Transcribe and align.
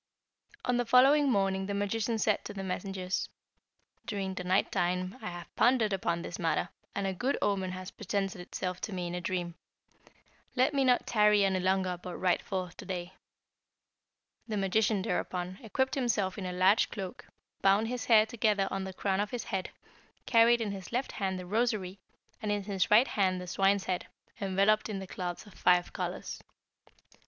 "On 0.65 0.77
the 0.77 0.85
following 0.87 1.29
morning 1.29 1.67
the 1.67 1.75
magician 1.75 2.17
said 2.17 2.43
to 2.45 2.55
the 2.55 2.63
messengers, 2.63 3.29
'During 4.07 4.33
the 4.33 4.43
night 4.43 4.71
time 4.71 5.15
I 5.21 5.29
have 5.29 5.55
pondered 5.55 5.93
upon 5.93 6.23
this 6.23 6.39
matter, 6.39 6.69
and 6.95 7.05
a 7.05 7.13
good 7.13 7.37
omen 7.39 7.73
has 7.73 7.91
presented 7.91 8.41
itself 8.41 8.81
to 8.81 8.93
me 8.93 9.05
in 9.05 9.13
a 9.13 9.21
dream. 9.21 9.53
Let 10.55 10.73
me 10.73 10.83
not 10.83 11.05
tarry 11.05 11.45
any 11.45 11.59
longer 11.59 11.99
but 12.01 12.17
ride 12.17 12.41
forth 12.41 12.77
to 12.77 12.85
day.' 12.85 13.13
The 14.47 14.57
magician, 14.57 15.03
thereupon, 15.03 15.59
equipped 15.61 15.93
himself 15.93 16.35
in 16.35 16.47
a 16.47 16.51
large 16.51 16.89
cloak, 16.89 17.27
bound 17.61 17.87
his 17.87 18.05
hair 18.05 18.25
together 18.25 18.67
on 18.71 18.85
the 18.85 18.93
crown 18.93 19.19
of 19.19 19.29
his 19.29 19.43
head, 19.43 19.69
carried 20.25 20.61
in 20.61 20.71
his 20.71 20.91
left 20.91 21.11
hand 21.11 21.37
the 21.37 21.45
rosary, 21.45 21.99
and 22.41 22.51
in 22.51 22.63
his 22.63 22.89
right 22.89 23.07
the 23.07 23.45
swine's 23.45 23.83
head, 23.83 24.07
enveloped 24.41 24.89
in 24.89 24.97
the 24.97 25.05
cloths 25.05 25.45
of 25.45 25.53
five 25.53 25.93
colours. 25.93 26.41